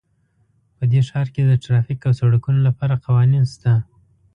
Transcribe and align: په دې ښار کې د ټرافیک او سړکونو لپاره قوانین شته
په 0.77 0.83
دې 0.91 1.01
ښار 1.09 1.27
کې 1.33 1.43
د 1.45 1.51
ټرافیک 1.63 1.99
او 2.07 2.13
سړکونو 2.21 2.59
لپاره 2.67 3.01
قوانین 3.05 3.43
شته 3.53 3.71